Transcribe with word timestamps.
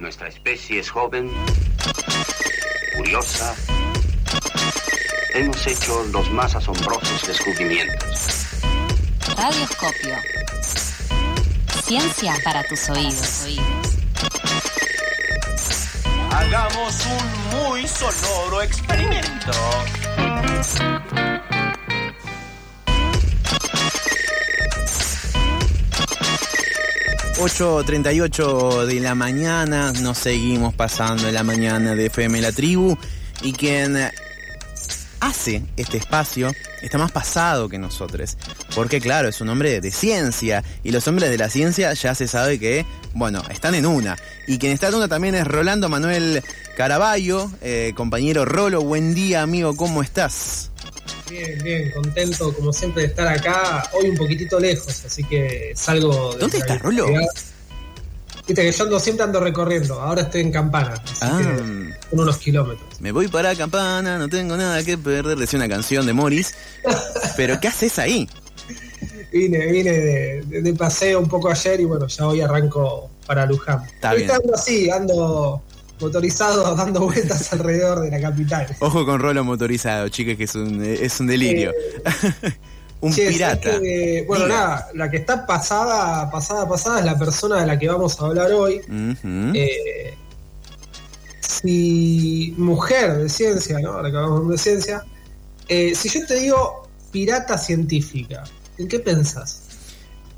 Nuestra 0.00 0.28
especie 0.28 0.80
es 0.80 0.88
joven, 0.88 1.30
curiosa. 2.96 3.54
Hemos 5.34 5.66
hecho 5.66 6.02
los 6.04 6.30
más 6.30 6.54
asombrosos 6.54 7.26
descubrimientos. 7.26 8.46
Radioscopio. 9.36 10.16
Ciencia 11.84 12.34
para 12.42 12.66
tus 12.66 12.88
oídos. 12.88 13.46
Hagamos 16.30 16.94
un 17.04 17.58
muy 17.60 17.86
sonoro 17.86 18.62
experimento. 18.62 19.52
8.38 27.40 28.84
de 28.84 29.00
la 29.00 29.14
mañana, 29.14 29.92
nos 30.02 30.18
seguimos 30.18 30.74
pasando 30.74 31.26
en 31.26 31.32
la 31.32 31.42
mañana 31.42 31.94
de 31.94 32.06
FM 32.06 32.38
La 32.42 32.52
Tribu 32.52 32.98
y 33.40 33.54
quien 33.54 33.96
hace 35.20 35.62
este 35.78 35.96
espacio 35.96 36.52
está 36.82 36.98
más 36.98 37.12
pasado 37.12 37.70
que 37.70 37.78
nosotros, 37.78 38.36
porque 38.74 39.00
claro, 39.00 39.30
es 39.30 39.40
un 39.40 39.48
hombre 39.48 39.80
de 39.80 39.90
ciencia 39.90 40.62
y 40.84 40.90
los 40.90 41.08
hombres 41.08 41.30
de 41.30 41.38
la 41.38 41.48
ciencia 41.48 41.94
ya 41.94 42.14
se 42.14 42.28
sabe 42.28 42.58
que, 42.58 42.84
bueno, 43.14 43.42
están 43.48 43.74
en 43.74 43.86
una. 43.86 44.18
Y 44.46 44.58
quien 44.58 44.72
está 44.72 44.88
en 44.88 44.96
una 44.96 45.08
también 45.08 45.34
es 45.34 45.46
Rolando 45.46 45.88
Manuel 45.88 46.42
Caraballo, 46.76 47.50
eh, 47.62 47.94
compañero 47.96 48.44
Rolo, 48.44 48.82
buen 48.82 49.14
día 49.14 49.40
amigo, 49.40 49.74
¿cómo 49.76 50.02
estás? 50.02 50.69
Bien, 51.30 51.58
bien, 51.62 51.90
contento 51.92 52.52
como 52.52 52.72
siempre 52.72 53.02
de 53.02 53.08
estar 53.08 53.28
acá. 53.28 53.88
Hoy 53.92 54.10
un 54.10 54.16
poquitito 54.16 54.58
lejos, 54.58 55.04
así 55.04 55.22
que 55.24 55.72
salgo 55.76 56.32
de. 56.34 56.40
¿Dónde 56.40 56.58
estás, 56.58 56.82
virtualidad. 56.82 57.20
Viste 58.48 58.62
que 58.62 58.72
yo 58.72 58.84
ando, 58.84 58.98
siempre 58.98 59.24
ando 59.24 59.38
recorriendo. 59.38 60.00
Ahora 60.00 60.22
estoy 60.22 60.40
en 60.40 60.50
Campana, 60.50 60.94
así 61.04 61.12
Ah. 61.20 61.38
que 61.40 61.94
con 62.10 62.20
unos 62.20 62.36
kilómetros. 62.38 63.00
Me 63.00 63.12
voy 63.12 63.28
para 63.28 63.54
Campana, 63.54 64.18
no 64.18 64.28
tengo 64.28 64.56
nada 64.56 64.82
que 64.82 64.98
perder, 64.98 65.38
decía 65.38 65.58
una 65.58 65.68
canción 65.68 66.04
de 66.04 66.12
Morris. 66.12 66.54
Pero 67.36 67.60
¿qué 67.60 67.68
haces 67.68 67.98
ahí? 68.00 68.28
Vine, 69.32 69.66
vine 69.70 69.92
de, 69.92 70.42
de- 70.46 70.62
de 70.62 70.74
paseo 70.74 71.20
un 71.20 71.28
poco 71.28 71.48
ayer 71.48 71.78
y 71.80 71.84
bueno, 71.84 72.08
ya 72.08 72.26
hoy 72.26 72.40
arranco 72.40 73.08
para 73.24 73.46
Luján. 73.46 73.84
Está 73.84 74.10
Ahorita 74.10 74.32
bien. 74.32 74.42
ando 74.42 74.54
así, 74.56 74.90
ando 74.90 75.62
motorizado, 76.00 76.74
dando 76.76 77.00
vueltas 77.00 77.52
alrededor 77.52 78.00
de 78.00 78.10
la 78.10 78.20
capital. 78.20 78.66
Ojo 78.80 79.04
con 79.04 79.20
Rolo 79.20 79.44
motorizado, 79.44 80.08
chicas, 80.08 80.36
que 80.36 80.44
es 80.44 80.54
un, 80.54 80.82
es 80.82 81.20
un 81.20 81.26
delirio. 81.26 81.72
un 83.00 83.12
Che, 83.12 83.28
pirata. 83.28 83.72
¿sabés 83.72 83.80
que, 83.80 84.24
bueno, 84.26 84.46
nada, 84.46 84.88
la 84.94 85.10
que 85.10 85.18
está 85.18 85.46
pasada, 85.46 86.30
pasada, 86.30 86.68
pasada 86.68 87.00
es 87.00 87.04
la 87.04 87.18
persona 87.18 87.60
de 87.60 87.66
la 87.66 87.78
que 87.78 87.88
vamos 87.88 88.20
a 88.20 88.26
hablar 88.26 88.52
hoy. 88.52 88.80
Eh, 89.54 90.14
si 91.40 92.54
mujer 92.56 93.18
de 93.18 93.28
ciencia, 93.28 93.78
¿no? 93.80 93.92
Ahora 93.92 94.10
que 94.10 94.16
hablamos 94.16 94.48
de 94.48 94.58
ciencia, 94.58 95.04
eh, 95.68 95.94
si 95.94 96.08
yo 96.08 96.26
te 96.26 96.34
digo 96.36 96.88
pirata 97.10 97.58
científica, 97.58 98.44
¿en 98.78 98.88
qué 98.88 98.98
pensás? 98.98 99.69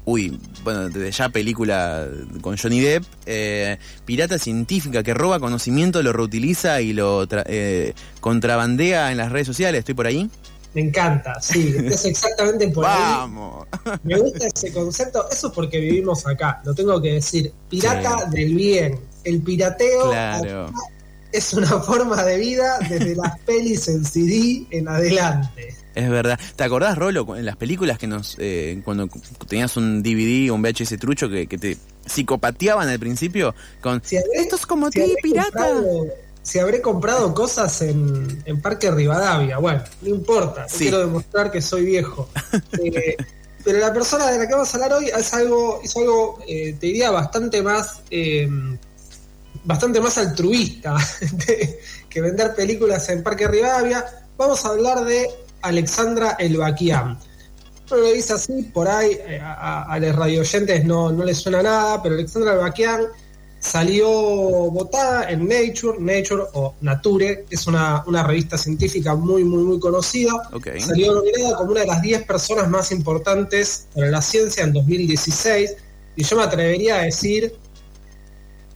Uy, 0.04 0.36
bueno, 0.64 0.88
desde 0.88 1.12
ya 1.12 1.28
película 1.28 2.08
con 2.40 2.56
Johnny 2.56 2.80
Depp. 2.80 3.04
eh, 3.26 3.78
pirata 4.04 4.36
científica 4.38 5.02
que 5.04 5.14
roba 5.14 5.38
conocimiento, 5.38 6.02
lo 6.02 6.12
reutiliza 6.12 6.80
y 6.80 6.92
lo 6.92 7.28
tra- 7.28 7.44
eh, 7.46 7.94
contrabandea 8.20 9.12
en 9.12 9.18
las 9.18 9.30
redes 9.30 9.46
sociales. 9.46 9.78
¿Estoy 9.80 9.94
por 9.94 10.06
ahí? 10.08 10.28
Me 10.74 10.80
encanta, 10.80 11.40
sí, 11.40 11.72
es 11.84 12.04
exactamente 12.06 12.66
por 12.68 12.86
ahí. 12.86 12.98
¡Vamos! 12.98 13.66
Me 14.02 14.18
gusta 14.18 14.46
ese 14.52 14.72
concepto, 14.72 15.28
eso 15.30 15.48
es 15.48 15.52
porque 15.52 15.78
vivimos 15.78 16.26
acá, 16.26 16.60
lo 16.64 16.74
tengo 16.74 17.00
que 17.00 17.12
decir. 17.14 17.52
Pirata 17.68 18.24
del 18.30 18.54
bien. 18.56 18.98
El 19.22 19.40
pirateo 19.42 20.10
Claro. 20.10 20.72
es 21.30 21.52
una 21.52 21.68
forma 21.80 22.24
de 22.24 22.38
vida 22.38 22.78
desde 22.88 23.14
las 23.14 23.38
pelis 23.40 23.86
en 23.86 24.04
CD 24.04 24.66
en 24.70 24.88
adelante. 24.88 25.76
Es 25.94 26.08
verdad. 26.08 26.38
¿Te 26.56 26.64
acordás, 26.64 26.96
Rolo, 26.96 27.36
en 27.36 27.44
las 27.44 27.56
películas 27.56 27.98
que 27.98 28.06
nos. 28.06 28.36
eh, 28.38 28.80
cuando 28.84 29.08
cu- 29.08 29.20
tenías 29.48 29.76
un 29.76 30.02
DVD 30.02 30.50
o 30.50 30.54
un 30.54 30.62
VHS 30.62 30.96
trucho 30.98 31.28
que, 31.28 31.46
que 31.46 31.58
te 31.58 31.76
psicopateaban 32.06 32.88
al 32.88 32.98
principio 32.98 33.54
con. 33.80 34.02
Si 34.04 34.16
habré- 34.16 34.28
Esto 34.40 34.56
es 34.56 34.66
como 34.66 34.90
si 34.90 35.00
ti, 35.02 35.14
pirata. 35.22 35.50
comprado- 35.50 36.06
si 36.42 36.58
habré 36.58 36.80
comprado 36.80 37.34
cosas 37.34 37.82
en, 37.82 38.42
en 38.46 38.60
Parque 38.60 38.90
Rivadavia, 38.90 39.58
bueno, 39.58 39.84
no 40.00 40.08
importa, 40.08 40.68
Sí. 40.68 40.78
quiero 40.84 40.98
demostrar 40.98 41.50
que 41.52 41.60
soy 41.62 41.84
viejo. 41.84 42.28
Eh, 42.82 43.16
pero 43.64 43.78
la 43.78 43.92
persona 43.92 44.28
de 44.30 44.38
la 44.38 44.46
que 44.48 44.54
vamos 44.54 44.74
a 44.74 44.76
hablar 44.76 44.94
hoy 44.94 45.06
es 45.16 45.32
algo, 45.34 45.80
es 45.84 45.96
algo 45.96 46.40
eh, 46.48 46.74
te 46.80 46.86
diría, 46.88 47.12
bastante 47.12 47.62
más, 47.62 48.00
eh, 48.10 48.48
bastante 49.64 50.00
más 50.00 50.18
altruista 50.18 50.96
de- 51.46 51.78
que 52.08 52.20
vender 52.20 52.54
películas 52.54 53.08
en 53.08 53.22
Parque 53.22 53.46
Rivadavia. 53.46 54.04
Vamos 54.36 54.64
a 54.64 54.68
hablar 54.70 55.04
de 55.04 55.30
Alexandra 55.62 56.36
Elbaquian. 56.38 57.18
No 57.90 57.96
lo 57.96 58.12
dice 58.12 58.32
así, 58.34 58.62
por 58.74 58.88
ahí 58.88 59.18
eh, 59.26 59.38
a, 59.42 59.52
a- 59.54 59.92
a 59.94 59.98
los 59.98 60.14
radioyentes 60.16 60.84
no, 60.84 61.10
no 61.12 61.24
les 61.24 61.38
suena 61.38 61.62
nada, 61.62 62.02
pero 62.02 62.14
Alexandra 62.14 62.52
Elbaquian 62.54 63.02
salió 63.58 64.08
votada 64.08 65.30
en 65.30 65.46
Nature, 65.46 65.98
Nature 66.00 66.42
o 66.54 66.74
Nature, 66.80 67.44
es 67.48 67.66
una, 67.68 68.02
una 68.06 68.22
revista 68.24 68.58
científica 68.58 69.14
muy, 69.14 69.44
muy, 69.44 69.62
muy 69.62 69.78
conocida. 69.78 70.32
Ok. 70.52 70.68
Salió 70.80 71.14
nominada 71.14 71.56
como 71.56 71.70
una 71.72 71.80
de 71.82 71.86
las 71.86 72.02
10 72.02 72.24
personas 72.24 72.68
más 72.68 72.90
importantes 72.90 73.86
para 73.94 74.08
la 74.08 74.20
ciencia 74.20 74.64
en 74.64 74.72
2016. 74.72 75.76
Y 76.16 76.24
yo 76.24 76.36
me 76.36 76.42
atrevería 76.42 76.96
a 76.96 77.02
decir 77.02 77.54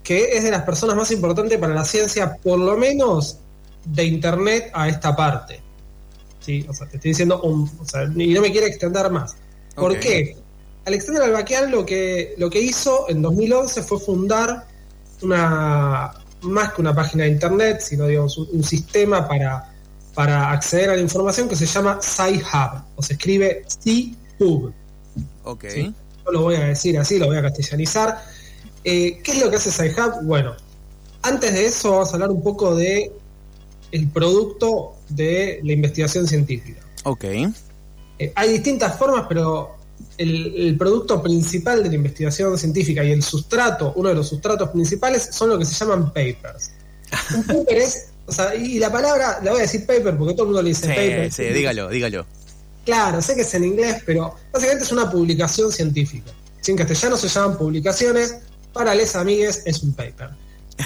que 0.04 0.36
es 0.36 0.44
de 0.44 0.52
las 0.52 0.62
personas 0.62 0.94
más 0.94 1.10
importantes 1.10 1.58
para 1.58 1.74
la 1.74 1.84
ciencia, 1.84 2.36
por 2.36 2.58
lo 2.60 2.76
menos 2.76 3.38
de 3.86 4.04
Internet 4.04 4.70
a 4.72 4.88
esta 4.88 5.16
parte. 5.16 5.60
¿Sí? 6.46 6.64
O 6.68 6.72
sea, 6.72 6.86
te 6.86 6.96
estoy 6.96 7.10
diciendo, 7.10 7.42
un, 7.42 7.68
o 7.80 7.84
sea, 7.84 8.04
y 8.04 8.32
no 8.32 8.40
me 8.40 8.52
quiero 8.52 8.68
extender 8.68 9.10
más. 9.10 9.36
¿Por 9.74 9.98
qué? 9.98 10.36
Alexander 10.84 11.24
Albaquian 11.24 11.72
lo 11.72 11.84
que, 11.84 12.34
lo 12.38 12.48
que 12.48 12.60
hizo 12.60 13.06
en 13.08 13.20
2011 13.20 13.82
fue 13.82 13.98
fundar 13.98 14.64
una, 15.22 16.12
más 16.42 16.72
que 16.72 16.80
una 16.80 16.94
página 16.94 17.24
de 17.24 17.30
internet, 17.30 17.80
sino 17.80 18.06
digamos, 18.06 18.38
un, 18.38 18.48
un 18.52 18.62
sistema 18.62 19.26
para, 19.26 19.74
para 20.14 20.52
acceder 20.52 20.90
a 20.90 20.94
la 20.94 21.02
información 21.02 21.48
que 21.48 21.56
se 21.56 21.66
llama 21.66 21.98
SciHub, 22.00 22.84
o 22.94 23.02
se 23.02 23.14
escribe 23.14 23.64
C-Hub. 23.66 24.72
Ok. 25.42 25.64
Sí. 25.68 25.94
No 26.24 26.32
lo 26.32 26.42
voy 26.42 26.54
a 26.54 26.66
decir 26.66 26.96
así, 26.98 27.18
lo 27.18 27.26
voy 27.26 27.38
a 27.38 27.42
castellanizar. 27.42 28.22
Eh, 28.84 29.18
¿Qué 29.24 29.32
es 29.32 29.42
lo 29.42 29.50
que 29.50 29.56
hace 29.56 29.72
SciHub? 29.72 30.22
Bueno, 30.22 30.54
antes 31.22 31.52
de 31.52 31.66
eso 31.66 31.90
vamos 31.90 32.10
a 32.10 32.12
hablar 32.14 32.30
un 32.30 32.42
poco 32.42 32.76
de 32.76 33.10
el 33.96 34.08
producto 34.08 34.94
de 35.08 35.60
la 35.64 35.72
investigación 35.72 36.26
científica. 36.26 36.80
Ok. 37.04 37.24
Eh, 37.24 38.32
hay 38.34 38.48
distintas 38.52 38.96
formas, 38.98 39.26
pero 39.28 39.76
el, 40.18 40.54
el 40.56 40.76
producto 40.76 41.22
principal 41.22 41.82
de 41.82 41.88
la 41.88 41.94
investigación 41.94 42.56
científica 42.58 43.02
y 43.04 43.12
el 43.12 43.22
sustrato, 43.22 43.92
uno 43.96 44.08
de 44.10 44.14
los 44.14 44.28
sustratos 44.28 44.70
principales, 44.70 45.28
son 45.32 45.50
lo 45.50 45.58
que 45.58 45.64
se 45.64 45.74
llaman 45.74 46.06
papers. 46.12 46.72
Un 47.34 47.44
paper 47.44 47.76
es, 47.78 48.08
o 48.26 48.32
sea, 48.32 48.54
y 48.54 48.78
la 48.78 48.90
palabra, 48.90 49.38
la 49.42 49.50
voy 49.52 49.60
a 49.60 49.62
decir 49.62 49.86
paper 49.86 50.16
porque 50.16 50.34
todo 50.34 50.42
el 50.44 50.48
mundo 50.48 50.62
le 50.62 50.70
dice 50.70 50.82
Sí, 50.82 50.88
paper. 50.88 51.32
sí, 51.32 51.44
dígalo, 51.44 51.88
dígalo. 51.88 52.26
Claro, 52.84 53.20
sé 53.22 53.34
que 53.34 53.42
es 53.42 53.54
en 53.54 53.64
inglés, 53.64 54.02
pero 54.04 54.34
básicamente 54.52 54.84
es 54.84 54.92
una 54.92 55.10
publicación 55.10 55.72
científica. 55.72 56.30
Si 56.60 56.70
en 56.72 56.78
castellano 56.78 57.16
se 57.16 57.28
llaman 57.28 57.56
publicaciones, 57.58 58.36
para 58.72 58.94
les 58.94 59.14
amigues 59.16 59.62
es 59.64 59.82
un 59.82 59.92
paper. 59.94 60.30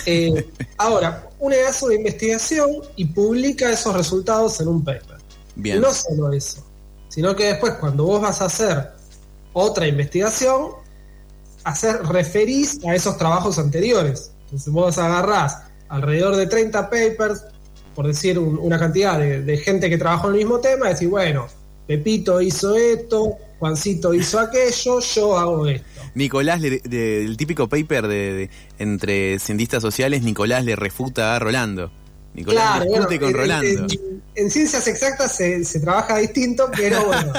Eh, 0.07 0.49
ahora, 0.77 1.29
una 1.39 1.57
hace 1.69 1.85
una 1.87 1.95
investigación 1.95 2.71
y 2.97 3.05
publica 3.07 3.71
esos 3.71 3.95
resultados 3.95 4.61
en 4.61 4.69
un 4.69 4.85
paper. 4.85 5.19
Bien. 5.57 5.81
No 5.81 5.93
solo 5.93 6.33
eso, 6.33 6.65
sino 7.09 7.35
que 7.35 7.47
después 7.47 7.75
cuando 7.75 8.05
vos 8.05 8.21
vas 8.23 8.41
a 8.41 8.47
hacer 8.47 8.91
otra 9.53 9.87
investigación, 9.87 10.69
hacer 11.65 12.03
referís 12.07 12.79
a 12.87 12.95
esos 12.95 13.17
trabajos 13.19 13.59
anteriores. 13.59 14.31
Entonces 14.45 14.73
vos 14.73 14.97
agarrás 14.99 15.59
alrededor 15.89 16.37
de 16.37 16.47
30 16.47 16.89
papers, 16.89 17.45
por 17.95 18.07
decir 18.07 18.39
un- 18.39 18.59
una 18.59 18.79
cantidad 18.79 19.19
de, 19.19 19.43
de 19.43 19.57
gente 19.59 19.91
que 19.91 19.99
trabajó 19.99 20.29
en 20.29 20.35
el 20.35 20.39
mismo 20.39 20.61
tema, 20.61 20.89
y 20.89 20.95
decís, 20.95 21.11
bueno, 21.11 21.47
Pepito 21.91 22.41
hizo 22.41 22.77
esto, 22.77 23.37
Juancito 23.59 24.15
hizo 24.15 24.39
aquello, 24.39 25.01
yo 25.01 25.37
hago 25.37 25.67
esto. 25.67 26.01
Nicolás, 26.15 26.61
le- 26.61 26.79
de- 26.79 27.25
el 27.25 27.37
típico 27.37 27.69
paper 27.69 28.07
de, 28.07 28.33
de- 28.33 28.51
entre 28.79 29.41
cientistas 29.41 29.83
sociales, 29.83 30.23
Nicolás 30.23 30.65
le 30.65 30.77
refuta 30.77 31.35
a 31.35 31.41
Rolando. 31.41 31.91
Nicolás 32.33 32.63
Claro, 32.63 32.85
bueno, 32.85 33.07
discute 33.09 33.19
con 33.21 33.29
en- 33.31 33.37
Rolando. 33.37 33.93
En, 33.93 34.23
en 34.37 34.51
ciencias 34.53 34.87
exactas 34.87 35.35
se, 35.35 35.65
se 35.65 35.81
trabaja 35.81 36.19
distinto, 36.19 36.71
pero 36.77 37.05
bueno, 37.07 37.33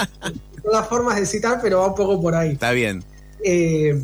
son 0.61 0.71
las 0.73 0.89
formas 0.89 1.17
de 1.17 1.25
citar, 1.25 1.59
pero 1.61 1.79
va 1.79 1.87
un 1.87 1.95
poco 1.95 2.19
por 2.21 2.35
ahí. 2.35 2.49
Está 2.51 2.71
bien. 2.71 3.05
Eh, 3.45 4.03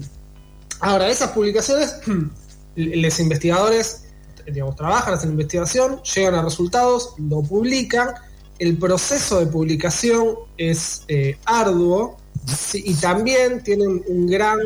ahora, 0.80 1.10
esas 1.10 1.32
publicaciones, 1.32 1.94
los 2.78 3.20
investigadores, 3.20 4.06
digamos, 4.50 4.78
trabajan, 4.78 5.14
hacen 5.14 5.32
investigación, 5.32 6.02
llegan 6.04 6.36
a 6.36 6.42
resultados, 6.42 7.16
lo 7.18 7.42
publican. 7.42 8.12
El 8.60 8.78
proceso 8.78 9.40
de 9.40 9.48
publicación 9.48 10.36
es 10.58 11.04
eh, 11.08 11.38
arduo 11.46 12.18
sí, 12.46 12.84
y 12.86 12.96
también 12.96 13.64
tienen 13.64 14.04
un 14.08 14.28
gran, 14.28 14.60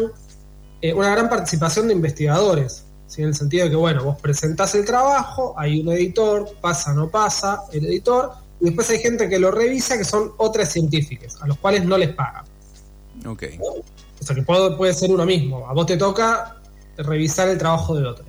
eh, 0.82 0.94
una 0.94 1.12
gran 1.12 1.30
participación 1.30 1.88
de 1.88 1.94
investigadores. 1.94 2.86
¿sí? 3.08 3.22
en 3.22 3.30
el 3.30 3.36
sentido 3.36 3.66
de 3.66 3.72
que, 3.72 3.76
bueno, 3.76 4.04
vos 4.06 4.18
presentás 4.22 4.74
el 4.76 4.86
trabajo, 4.86 5.54
hay 5.58 5.82
un 5.82 5.92
editor, 5.92 6.50
pasa, 6.62 6.94
no 6.94 7.10
pasa, 7.10 7.64
el 7.74 7.86
editor, 7.86 8.32
y 8.62 8.66
después 8.66 8.90
hay 8.90 9.00
gente 9.00 9.28
que 9.28 9.40
lo 9.40 9.52
revisa, 9.52 9.98
que 9.98 10.06
son 10.06 10.32
otras 10.38 10.72
científicas, 10.72 11.38
a 11.42 11.48
los 11.48 11.58
cuales 11.58 11.84
no 11.84 11.98
les 11.98 12.14
pagan. 12.14 12.46
Ok. 13.26 13.44
O 13.60 14.24
sea, 14.24 14.36
que 14.36 14.44
puede, 14.44 14.76
puede 14.78 14.94
ser 14.94 15.12
uno 15.12 15.26
mismo. 15.26 15.68
A 15.68 15.74
vos 15.74 15.86
te 15.86 15.98
toca 15.98 16.62
revisar 16.98 17.50
el 17.50 17.58
trabajo 17.58 17.96
del 17.96 18.06
otro. 18.06 18.26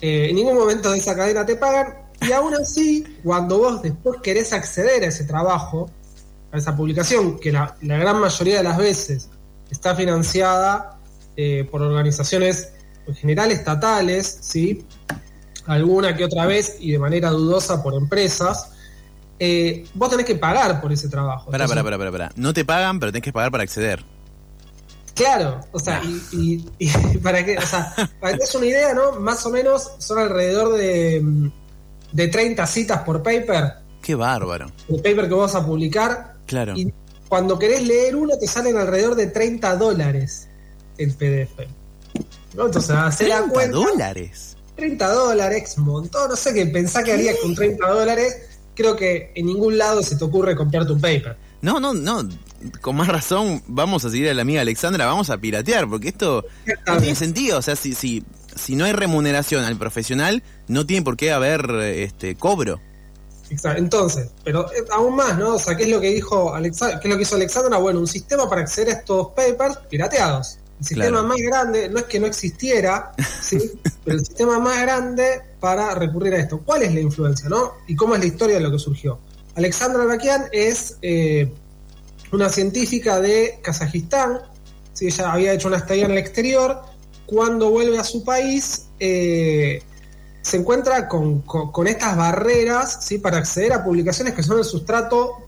Eh, 0.00 0.28
en 0.30 0.36
ningún 0.36 0.56
momento 0.56 0.92
de 0.92 0.98
esa 0.98 1.16
cadena 1.16 1.44
te 1.44 1.56
pagan. 1.56 2.05
Y 2.20 2.32
aún 2.32 2.54
así, 2.54 3.04
cuando 3.22 3.58
vos 3.58 3.82
después 3.82 4.20
querés 4.22 4.52
acceder 4.52 5.02
a 5.04 5.06
ese 5.08 5.24
trabajo, 5.24 5.90
a 6.52 6.56
esa 6.56 6.76
publicación, 6.76 7.38
que 7.38 7.52
la, 7.52 7.76
la 7.82 7.98
gran 7.98 8.18
mayoría 8.20 8.56
de 8.58 8.62
las 8.62 8.78
veces 8.78 9.28
está 9.70 9.94
financiada 9.94 10.98
eh, 11.36 11.66
por 11.70 11.82
organizaciones 11.82 12.72
en 13.06 13.14
general 13.14 13.52
estatales, 13.52 14.38
¿sí? 14.40 14.84
alguna 15.66 16.16
que 16.16 16.24
otra 16.24 16.46
vez 16.46 16.76
y 16.80 16.92
de 16.92 16.98
manera 16.98 17.30
dudosa 17.30 17.82
por 17.82 17.94
empresas, 17.94 18.70
eh, 19.38 19.84
vos 19.94 20.08
tenés 20.10 20.24
que 20.24 20.36
pagar 20.36 20.80
por 20.80 20.92
ese 20.92 21.08
trabajo. 21.08 21.50
Pará, 21.50 21.66
pará, 21.68 21.82
pará, 21.82 22.10
pará. 22.10 22.32
No 22.36 22.54
te 22.54 22.64
pagan, 22.64 22.98
pero 22.98 23.12
tenés 23.12 23.24
que 23.24 23.32
pagar 23.32 23.50
para 23.50 23.64
acceder. 23.64 24.04
Claro, 25.14 25.60
o 25.72 25.78
sea, 25.78 26.02
y, 26.04 26.22
y- 26.32 26.70
y 26.78 27.18
para 27.22 27.44
que, 27.44 27.56
o 27.58 27.62
sea, 27.62 27.92
para 28.20 28.36
que 28.36 28.44
te 28.44 28.56
una 28.56 28.66
idea, 28.66 28.94
¿no? 28.94 29.12
Más 29.20 29.44
o 29.46 29.50
menos 29.50 29.92
son 29.98 30.18
alrededor 30.18 30.76
de, 30.76 31.20
mm, 31.22 31.52
de 32.16 32.28
30 32.28 32.66
citas 32.66 33.02
por 33.02 33.22
paper, 33.22 33.74
Qué 34.02 34.14
bárbaro. 34.14 34.70
el 34.88 34.96
paper 34.96 35.28
que 35.28 35.34
vas 35.34 35.54
a 35.54 35.64
publicar, 35.64 36.34
Claro. 36.46 36.74
y 36.76 36.92
cuando 37.28 37.58
querés 37.58 37.82
leer 37.86 38.16
uno 38.16 38.38
te 38.38 38.46
salen 38.46 38.76
alrededor 38.78 39.14
de 39.16 39.26
30 39.26 39.76
dólares 39.76 40.48
el 40.96 41.12
PDF. 41.14 41.66
¿no? 42.54 42.66
Entonces, 42.66 42.90
hacer 42.92 43.28
la 43.28 43.36
30 43.38 43.52
cuenta. 43.52 43.76
dólares. 43.76 44.56
30 44.76 45.12
dólares, 45.12 45.78
montón, 45.78 46.30
no 46.30 46.36
sé 46.36 46.54
qué 46.54 46.66
pensá 46.66 47.02
que 47.02 47.12
harías 47.12 47.36
con 47.42 47.54
30 47.54 47.86
dólares. 47.88 48.36
Creo 48.74 48.94
que 48.96 49.32
en 49.34 49.46
ningún 49.46 49.76
lado 49.78 50.02
se 50.02 50.16
te 50.16 50.24
ocurre 50.24 50.54
comprarte 50.56 50.92
un 50.92 51.00
paper. 51.00 51.36
No, 51.62 51.80
no, 51.80 51.92
no. 51.94 52.26
Con 52.80 52.96
más 52.96 53.08
razón, 53.08 53.62
vamos 53.66 54.04
a 54.04 54.10
seguir 54.10 54.28
a 54.28 54.34
la 54.34 54.42
amiga 54.42 54.60
Alexandra, 54.62 55.04
vamos 55.06 55.28
a 55.30 55.38
piratear, 55.38 55.88
porque 55.88 56.08
esto 56.08 56.44
no 56.86 56.96
tiene 56.98 57.14
sentido. 57.14 57.58
O 57.58 57.62
sea, 57.62 57.74
si, 57.76 57.94
si, 57.94 58.22
si 58.54 58.74
no 58.76 58.84
hay 58.84 58.92
remuneración 58.92 59.64
al 59.64 59.76
profesional, 59.76 60.42
no 60.68 60.86
tiene 60.86 61.02
por 61.04 61.16
qué 61.16 61.32
haber 61.32 61.70
este 61.80 62.36
cobro. 62.36 62.80
Exacto. 63.48 63.78
Entonces, 63.78 64.28
pero 64.42 64.66
eh, 64.72 64.84
aún 64.90 65.14
más, 65.14 65.38
¿no? 65.38 65.54
O 65.54 65.58
sea, 65.58 65.76
¿qué 65.76 65.84
es 65.84 65.88
lo 65.88 66.00
que 66.00 66.08
dijo 66.12 66.52
Alexa- 66.54 66.98
qué 67.00 67.06
es 67.08 67.10
lo 67.12 67.16
que 67.16 67.22
hizo 67.22 67.36
Alexandra? 67.36 67.78
Bueno, 67.78 68.00
un 68.00 68.06
sistema 68.08 68.48
para 68.48 68.62
acceder 68.62 68.88
a 68.94 68.98
estos 68.98 69.28
papers 69.28 69.78
pirateados. 69.88 70.58
El 70.80 70.84
sistema 70.84 71.08
Claro. 71.10 71.28
más 71.28 71.38
grande, 71.38 71.88
no 71.88 71.98
es 71.98 72.04
que 72.04 72.18
no 72.20 72.26
existiera, 72.26 73.12
¿sí? 73.40 73.58
pero 74.04 74.18
el 74.18 74.26
sistema 74.26 74.58
más 74.58 74.80
grande 74.82 75.42
para 75.60 75.94
recurrir 75.94 76.34
a 76.34 76.38
esto. 76.38 76.60
¿Cuál 76.64 76.82
es 76.82 76.92
la 76.92 77.00
influencia, 77.00 77.48
no? 77.48 77.74
¿Y 77.86 77.94
cómo 77.94 78.14
es 78.14 78.20
la 78.20 78.26
historia 78.26 78.56
de 78.56 78.62
lo 78.62 78.70
que 78.72 78.78
surgió? 78.80 79.18
Alexandra 79.54 80.04
Bakian 80.04 80.46
es 80.52 80.98
eh, 81.00 81.50
una 82.32 82.48
científica 82.50 83.20
de 83.20 83.58
Kazajistán, 83.62 84.40
¿sí? 84.92 85.06
ella 85.06 85.32
había 85.32 85.52
hecho 85.54 85.68
una 85.68 85.78
estadía 85.78 86.04
en 86.06 86.10
el 86.10 86.18
exterior, 86.18 86.82
cuando 87.26 87.70
vuelve 87.70 87.98
a 87.98 88.04
su 88.04 88.22
país, 88.24 88.86
eh, 89.00 89.82
se 90.46 90.58
encuentra 90.58 91.08
con, 91.08 91.40
con- 91.42 91.72
con 91.72 91.88
estas 91.88 92.16
barreras 92.16 92.98
¿sí? 93.02 93.18
para 93.18 93.38
acceder 93.38 93.72
a 93.72 93.82
publicaciones 93.82 94.32
que 94.32 94.44
son 94.44 94.58
el 94.58 94.64
sustrato, 94.64 95.38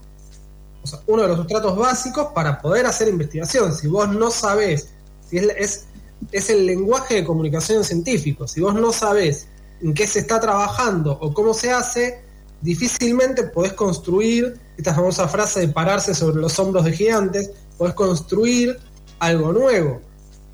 o 0.83 0.87
sea, 0.87 0.99
uno 1.07 1.23
de 1.23 1.29
los 1.29 1.37
sustratos 1.37 1.77
básicos 1.77 2.33
para 2.35 2.61
poder 2.61 2.85
hacer 2.85 3.07
investigación. 3.07 3.73
Si 3.73 3.87
vos 3.87 4.09
no 4.09 4.33
sabés, 4.33 4.89
si 5.29 5.39
es, 5.39 5.45
es, 5.57 5.85
es 6.33 6.51
el 6.51 6.67
lenguaje 6.67 7.15
de 7.15 7.25
comunicación 7.25 7.85
científico, 7.85 8.49
si 8.49 8.61
vos 8.61 8.75
no 8.75 8.93
sabés 8.93 9.47
en 9.81 9.95
qué 9.95 10.05
se 10.09 10.19
está 10.19 10.41
trabajando 10.41 11.13
o 11.21 11.33
cómo 11.33 11.55
se 11.55 11.71
hace, 11.71 12.21
difícilmente 12.61 13.45
podés 13.45 13.75
construir 13.75 14.59
esta 14.77 14.95
famosa 14.95 15.29
frase 15.29 15.61
de 15.61 15.69
pararse 15.69 16.13
sobre 16.13 16.41
los 16.41 16.59
hombros 16.59 16.85
de 16.85 16.93
gigantes, 16.93 17.53
podés 17.77 17.95
construir 17.95 18.77
algo 19.21 19.53
nuevo. 19.53 20.01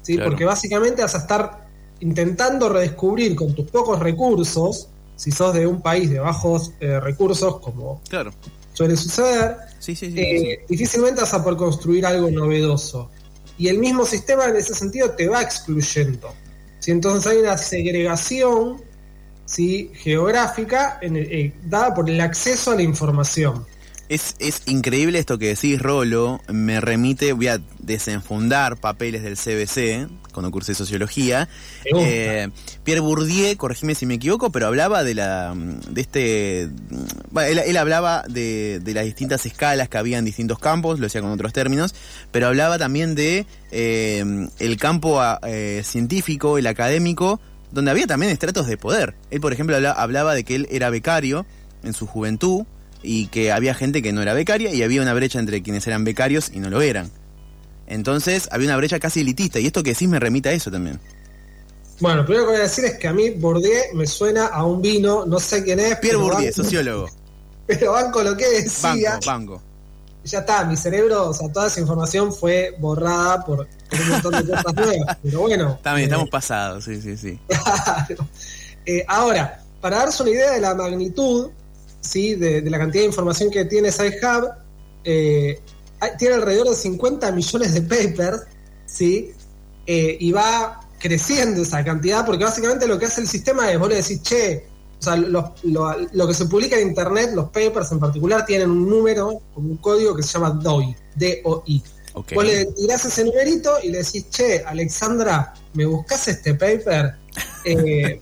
¿sí? 0.02 0.16
Claro. 0.16 0.30
Porque 0.30 0.44
básicamente 0.44 1.00
vas 1.00 1.14
a 1.14 1.18
estar 1.18 1.63
intentando 2.04 2.68
redescubrir 2.68 3.34
con 3.34 3.54
tus 3.54 3.68
pocos 3.70 3.98
recursos, 3.98 4.88
si 5.16 5.30
sos 5.32 5.54
de 5.54 5.66
un 5.66 5.80
país 5.80 6.10
de 6.10 6.20
bajos 6.20 6.72
eh, 6.80 7.00
recursos, 7.00 7.58
como 7.60 8.00
Claro. 8.08 8.32
suele 8.74 8.96
suceder, 8.96 9.56
Sí, 9.78 9.96
sí, 9.96 10.12
sí. 10.12 10.18
eh, 10.20 10.64
difícilmente 10.68 11.20
vas 11.22 11.34
a 11.34 11.42
poder 11.42 11.56
construir 11.58 12.04
algo 12.06 12.30
novedoso. 12.30 13.10
Y 13.56 13.68
el 13.68 13.78
mismo 13.78 14.04
sistema 14.04 14.46
en 14.46 14.56
ese 14.56 14.74
sentido 14.74 15.10
te 15.12 15.28
va 15.28 15.40
excluyendo. 15.42 16.32
¿sí? 16.80 16.90
Entonces 16.90 17.30
hay 17.32 17.38
una 17.38 17.56
segregación 17.56 18.82
¿sí? 19.46 19.90
geográfica 19.94 20.98
en 21.02 21.16
el- 21.16 21.32
eh, 21.32 21.52
dada 21.64 21.94
por 21.94 22.08
el 22.10 22.20
acceso 22.20 22.72
a 22.72 22.74
la 22.76 22.82
información. 22.82 23.64
Es, 24.08 24.34
es 24.38 24.62
increíble 24.66 25.18
esto 25.18 25.38
que 25.38 25.48
decís, 25.48 25.80
Rolo. 25.80 26.40
Me 26.48 26.80
remite, 26.80 27.32
voy 27.32 27.48
a 27.48 27.60
desenfundar 27.78 28.76
papeles 28.76 29.22
del 29.22 29.36
CBC, 29.36 30.08
cuando 30.32 30.50
cursé 30.50 30.74
sociología. 30.74 31.48
Eh, 31.86 32.48
Pierre 32.84 33.00
Bourdieu, 33.00 33.56
corregime 33.56 33.94
si 33.94 34.04
me 34.04 34.14
equivoco, 34.14 34.50
pero 34.52 34.66
hablaba 34.66 35.04
de 35.04 35.14
la 35.14 35.54
de 35.56 36.00
este. 36.00 36.68
bueno, 37.30 37.48
él, 37.50 37.58
él 37.66 37.76
hablaba 37.78 38.24
de, 38.28 38.78
de 38.82 38.94
las 38.94 39.04
distintas 39.06 39.46
escalas 39.46 39.88
que 39.88 39.96
había 39.96 40.18
en 40.18 40.24
distintos 40.26 40.58
campos, 40.58 40.98
lo 41.00 41.04
decía 41.06 41.22
con 41.22 41.30
otros 41.30 41.52
términos, 41.54 41.94
pero 42.30 42.48
hablaba 42.48 42.78
también 42.78 43.14
de 43.14 43.46
eh, 43.70 44.22
el 44.58 44.76
campo 44.76 45.18
eh, 45.46 45.80
científico, 45.82 46.58
el 46.58 46.66
académico, 46.66 47.40
donde 47.72 47.90
había 47.90 48.06
también 48.06 48.30
estratos 48.32 48.66
de 48.66 48.76
poder. 48.76 49.14
Él, 49.30 49.40
por 49.40 49.54
ejemplo, 49.54 49.76
habla- 49.76 49.92
hablaba 49.92 50.34
de 50.34 50.44
que 50.44 50.56
él 50.56 50.68
era 50.70 50.90
becario 50.90 51.46
en 51.82 51.94
su 51.94 52.06
juventud 52.06 52.64
y 53.04 53.26
que 53.28 53.52
había 53.52 53.74
gente 53.74 54.02
que 54.02 54.12
no 54.12 54.22
era 54.22 54.34
becaria 54.34 54.72
y 54.72 54.82
había 54.82 55.02
una 55.02 55.14
brecha 55.14 55.38
entre 55.38 55.62
quienes 55.62 55.86
eran 55.86 56.02
becarios 56.04 56.50
y 56.52 56.58
no 56.58 56.70
lo 56.70 56.80
eran. 56.80 57.10
Entonces 57.86 58.48
había 58.50 58.66
una 58.68 58.76
brecha 58.76 58.98
casi 58.98 59.20
elitista 59.20 59.60
y 59.60 59.66
esto 59.66 59.82
que 59.82 59.90
decís 59.90 60.08
me 60.08 60.18
remite 60.18 60.48
a 60.48 60.52
eso 60.52 60.70
también. 60.70 60.98
Bueno, 62.00 62.16
lo 62.22 62.24
primero 62.26 62.46
que 62.46 62.52
voy 62.52 62.60
a 62.60 62.64
decir 62.64 62.84
es 62.86 62.94
que 62.98 63.06
a 63.06 63.12
mí 63.12 63.30
Bourdieu 63.30 63.72
me 63.94 64.06
suena 64.06 64.46
a 64.46 64.64
un 64.64 64.82
vino, 64.82 65.24
no 65.26 65.38
sé 65.38 65.62
quién 65.62 65.78
es, 65.80 65.96
Pierre 65.98 66.16
Bourdieu, 66.16 66.46
banco- 66.46 66.52
sociólogo. 66.62 67.08
pero 67.66 67.92
banco 67.92 68.22
lo 68.22 68.36
que 68.36 68.48
decía. 68.50 69.12
Banco, 69.12 69.26
banco. 69.26 69.62
ya 70.24 70.38
está, 70.40 70.64
mi 70.64 70.76
cerebro, 70.76 71.28
o 71.28 71.34
sea, 71.34 71.52
toda 71.52 71.68
esa 71.68 71.80
información 71.80 72.32
fue 72.34 72.74
borrada 72.78 73.44
por, 73.44 73.68
por 73.90 74.00
un 74.00 74.08
montón 74.08 74.32
de 74.32 74.50
cosas 74.50 74.74
nuevas. 74.74 75.18
Pero 75.22 75.40
bueno. 75.40 75.78
También 75.82 76.08
eh, 76.08 76.10
estamos 76.10 76.30
pasados, 76.30 76.84
sí, 76.84 77.00
sí, 77.00 77.16
sí. 77.16 77.38
claro. 77.48 78.26
Eh, 78.86 79.04
ahora, 79.06 79.62
para 79.80 79.98
darse 79.98 80.22
una 80.22 80.32
idea 80.32 80.50
de 80.52 80.60
la 80.60 80.74
magnitud, 80.74 81.50
¿sí? 82.04 82.34
de, 82.34 82.60
de 82.62 82.70
la 82.70 82.78
cantidad 82.78 83.02
de 83.02 83.08
información 83.08 83.50
que 83.50 83.64
tiene 83.64 83.90
SciHub, 83.90 84.50
eh, 85.04 85.60
tiene 86.18 86.34
alrededor 86.34 86.68
de 86.70 86.76
50 86.76 87.32
millones 87.32 87.74
de 87.74 87.82
papers, 87.82 88.42
¿sí? 88.86 89.32
Eh, 89.86 90.16
y 90.20 90.32
va 90.32 90.80
creciendo 90.98 91.62
esa 91.62 91.84
cantidad, 91.84 92.24
porque 92.24 92.44
básicamente 92.44 92.86
lo 92.86 92.98
que 92.98 93.06
hace 93.06 93.20
el 93.20 93.28
sistema 93.28 93.70
es, 93.70 93.78
vos 93.78 93.88
le 93.88 93.96
decís, 93.96 94.22
che, 94.22 94.66
o 94.98 95.02
sea, 95.02 95.16
lo, 95.16 95.54
lo- 95.64 95.96
lo 96.12 96.26
que 96.28 96.34
se 96.34 96.46
publica 96.46 96.78
en 96.78 96.88
Internet, 96.88 97.32
los 97.34 97.46
papers 97.50 97.92
en 97.92 97.98
particular, 98.00 98.46
tienen 98.46 98.70
un 98.70 98.88
número, 98.88 99.42
un 99.56 99.76
código 99.78 100.14
que 100.16 100.22
se 100.22 100.34
llama 100.34 100.50
DOI, 100.50 100.96
D-O-I. 101.16 101.82
Ok. 102.14 102.32
Vos 102.34 102.44
le 102.46 102.66
tirás 102.66 103.04
ese 103.04 103.24
numerito 103.24 103.72
y 103.82 103.88
le 103.90 103.98
decís, 103.98 104.30
che, 104.30 104.62
Alexandra, 104.64 105.52
¿me 105.74 105.84
buscas 105.86 106.28
este 106.28 106.54
paper? 106.54 107.14
Eh, 107.66 108.20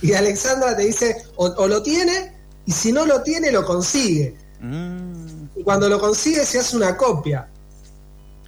y 0.00 0.12
Alexandra 0.12 0.76
te 0.76 0.84
dice, 0.84 1.16
o, 1.36 1.46
o 1.46 1.66
lo 1.68 1.82
tiene, 1.82 2.32
y 2.70 2.72
si 2.72 2.92
no 2.92 3.04
lo 3.04 3.20
tiene, 3.22 3.50
lo 3.50 3.64
consigue. 3.64 4.36
Mm, 4.60 5.48
Y 5.56 5.62
cuando 5.64 5.88
lo 5.88 5.98
consigue, 5.98 6.46
se 6.46 6.60
hace 6.60 6.76
una 6.76 6.96
copia. 6.96 7.48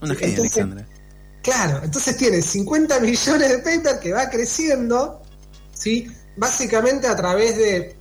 una 0.01 0.15
genia, 0.15 0.29
entonces- 0.37 0.57
Alexandra. 0.63 0.89
Claro, 1.43 1.81
entonces 1.83 2.17
tiene 2.17 2.41
50 2.41 3.01
millones 3.01 3.49
de 3.49 3.59
paper 3.59 3.99
que 3.99 4.13
va 4.13 4.31
creciendo, 4.31 5.21
¿sí? 5.73 6.07
Básicamente 6.37 7.09
a 7.09 7.17
través 7.17 7.57
de, 7.57 7.97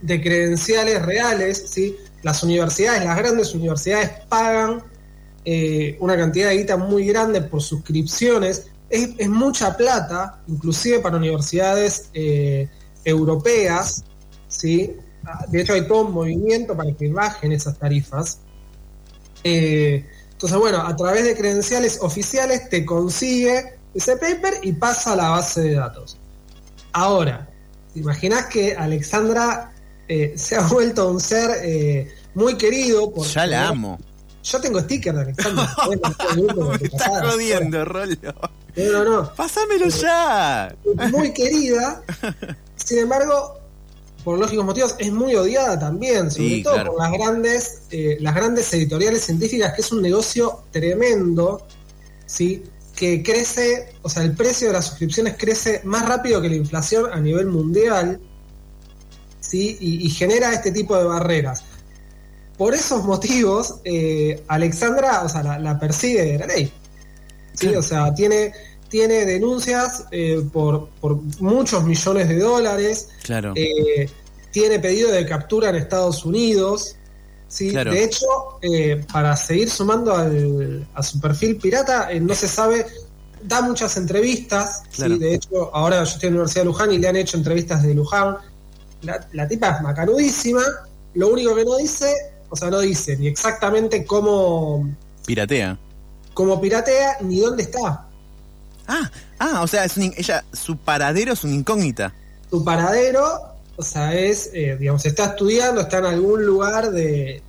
de 0.00 0.20
credenciales 0.22 1.02
reales, 1.04 1.62
¿sí? 1.70 1.94
Las 2.22 2.42
universidades, 2.42 3.04
las 3.04 3.18
grandes 3.18 3.54
universidades 3.54 4.10
pagan 4.30 4.82
eh, 5.44 5.96
una 6.00 6.16
cantidad 6.16 6.48
de 6.48 6.56
guita 6.56 6.78
muy 6.78 7.04
grande 7.06 7.42
por 7.42 7.60
suscripciones. 7.62 8.68
Es, 8.88 9.10
es 9.18 9.28
mucha 9.28 9.76
plata, 9.76 10.40
inclusive 10.48 11.00
para 11.00 11.18
universidades 11.18 12.08
eh, 12.14 12.66
europeas, 13.04 14.04
¿sí? 14.48 14.96
De 15.48 15.60
hecho 15.60 15.72
hay 15.72 15.86
todo 15.86 16.06
un 16.06 16.12
movimiento 16.12 16.76
para 16.76 16.92
que 16.92 17.10
bajen 17.10 17.52
esas 17.52 17.78
tarifas. 17.78 18.38
Eh, 19.44 20.04
entonces, 20.32 20.58
bueno, 20.58 20.78
a 20.80 20.96
través 20.96 21.24
de 21.24 21.36
credenciales 21.36 21.98
oficiales 22.00 22.68
te 22.68 22.84
consigue 22.84 23.74
ese 23.94 24.16
paper 24.16 24.54
y 24.62 24.72
pasa 24.72 25.12
a 25.12 25.16
la 25.16 25.28
base 25.30 25.60
de 25.60 25.74
datos. 25.74 26.16
Ahora, 26.92 27.48
¿te 27.92 28.00
imaginas 28.00 28.46
que 28.46 28.74
Alexandra 28.74 29.72
eh, 30.08 30.32
se 30.36 30.56
ha 30.56 30.62
vuelto 30.68 31.10
un 31.10 31.20
ser 31.20 31.50
eh, 31.62 32.10
muy 32.34 32.56
querido? 32.56 33.12
Por, 33.12 33.26
Ya 33.26 33.46
la 33.46 33.68
amo. 33.68 33.98
Yo 34.42 34.60
tengo 34.60 34.80
sticker 34.80 35.14
de 35.14 35.20
Alexandra. 35.20 35.76
Bueno, 35.86 36.70
Me 36.70 36.86
estás 36.86 37.32
jodiendo, 37.32 37.84
Rolo. 37.84 38.16
No, 38.76 38.92
no, 38.92 39.04
no. 39.04 39.34
¡Pásamelo 39.34 39.88
ya! 39.88 40.74
Muy 41.10 41.32
querida. 41.32 42.02
Sin 42.76 42.98
embargo, 43.00 43.59
por 44.24 44.38
lógicos 44.38 44.64
motivos, 44.64 44.94
es 44.98 45.12
muy 45.12 45.34
odiada 45.34 45.78
también, 45.78 46.30
sobre 46.30 46.48
Sí, 46.48 46.62
todo 46.62 46.74
claro. 46.74 46.92
por 46.92 47.00
las 47.00 47.12
grandes, 47.12 47.82
eh, 47.90 48.16
las 48.20 48.34
grandes 48.34 48.72
editoriales 48.74 49.24
científicas, 49.24 49.72
que 49.74 49.80
es 49.82 49.92
un 49.92 50.02
negocio 50.02 50.62
tremendo, 50.70 51.66
¿sí? 52.26 52.62
que 52.94 53.22
crece, 53.22 53.94
o 54.02 54.10
sea, 54.10 54.22
el 54.24 54.32
precio 54.36 54.66
de 54.68 54.74
las 54.74 54.86
suscripciones 54.86 55.36
crece 55.38 55.80
más 55.84 56.06
rápido 56.06 56.42
que 56.42 56.50
la 56.50 56.56
inflación 56.56 57.06
a 57.12 57.18
nivel 57.18 57.46
mundial, 57.46 58.20
¿sí? 59.40 59.76
y, 59.80 60.06
y 60.06 60.10
genera 60.10 60.52
este 60.52 60.70
tipo 60.70 60.96
de 60.96 61.04
barreras. 61.04 61.64
Por 62.58 62.74
esos 62.74 63.04
motivos, 63.04 63.76
eh, 63.84 64.42
Alexandra, 64.48 65.22
o 65.24 65.28
sea, 65.30 65.42
la, 65.42 65.58
la 65.58 65.78
persigue 65.78 66.36
la 66.38 66.46
ley. 66.46 66.66
¿sí? 67.54 67.66
Claro. 67.68 67.78
O 67.78 67.82
sea, 67.82 68.14
tiene, 68.14 68.52
tiene 68.90 69.24
denuncias 69.24 70.04
eh, 70.10 70.42
por, 70.52 70.88
por 71.00 71.16
muchos 71.40 71.84
millones 71.84 72.28
de 72.28 72.38
dólares, 72.38 73.08
Claro. 73.22 73.52
eh, 73.56 74.08
tiene 74.50 74.78
pedido 74.80 75.10
de 75.12 75.24
captura 75.24 75.70
en 75.70 75.76
Estados 75.76 76.24
Unidos. 76.24 76.96
¿sí? 77.48 77.70
Claro. 77.70 77.92
De 77.92 78.04
hecho, 78.04 78.26
eh, 78.62 79.04
para 79.12 79.36
seguir 79.36 79.70
sumando 79.70 80.14
al- 80.14 80.86
a 80.94 81.02
su 81.02 81.20
perfil 81.20 81.56
pirata, 81.56 82.10
eh, 82.12 82.20
no 82.20 82.34
se 82.34 82.48
sabe, 82.48 82.84
da 83.42 83.62
muchas 83.62 83.96
entrevistas. 83.96 84.82
¿sí? 84.90 84.96
Claro. 84.96 85.18
De 85.18 85.34
hecho, 85.34 85.74
ahora 85.74 85.98
yo 86.04 86.10
estoy 86.10 86.28
en 86.28 86.34
la 86.34 86.40
Universidad 86.40 86.62
de 86.62 86.66
Luján 86.66 86.92
y 86.92 86.98
le 86.98 87.08
han 87.08 87.16
hecho 87.16 87.36
entrevistas 87.36 87.82
de 87.82 87.94
Luján. 87.94 88.36
La, 89.02 89.26
la 89.32 89.48
tipa 89.48 89.70
es 89.70 89.82
macanudísima. 89.82 90.62
Lo 91.14 91.28
único 91.28 91.54
que 91.54 91.64
no 91.64 91.76
dice, 91.76 92.12
o 92.50 92.56
sea, 92.56 92.70
no 92.70 92.80
dice 92.80 93.16
ni 93.16 93.28
exactamente 93.28 94.04
cómo, 94.04 94.88
Piratea. 95.26 95.78
cómo 96.34 96.60
piratea 96.60 97.18
ni 97.22 97.38
dónde 97.40 97.62
está. 97.64 98.06
Ah, 98.92 99.10
ah, 99.38 99.62
o 99.62 99.66
sea, 99.68 99.84
es 99.84 99.96
un 99.96 100.12
ella, 100.16 100.44
su 100.52 100.76
paradero 100.76 101.32
es 101.34 101.44
una 101.44 101.54
incógnita. 101.54 102.12
su 102.50 102.64
paradero, 102.64 103.22
o 103.76 103.82
sea, 103.82 104.14
es, 104.14 104.50
eh, 104.52 104.76
digamos, 104.78 105.06
está 105.06 105.26
estudiando, 105.26 105.80
está 105.82 105.98
en 105.98 106.06
algún 106.06 106.44
lugar 106.44 106.90
de, 106.90 107.40